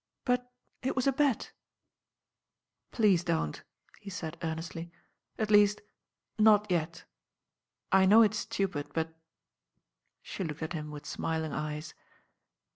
[0.25, 0.47] ••But
[0.81, 1.51] it was a bet."
[2.91, 3.61] ••Please don't,"
[3.99, 4.91] he said earnestly;
[5.37, 5.79] "at least,
[6.39, 7.03] not yet
[7.91, 9.15] I know it's stupid; but"
[10.23, 11.93] She looked at him with smiling eyes.